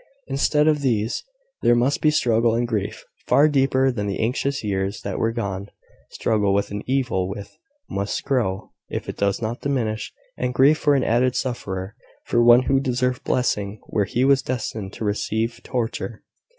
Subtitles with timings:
[0.25, 1.23] Instead of these,
[1.61, 5.31] there must be struggle and grief, far deeper than in the anxious years that were
[5.31, 5.69] gone;
[6.09, 7.49] struggle with an evil which
[7.87, 11.95] must grow if it does not diminish, and grief for an added sufferer
[12.25, 16.23] for one who deserved blessing where he was destined to receive torture.